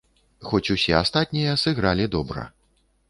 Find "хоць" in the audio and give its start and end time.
0.47-0.71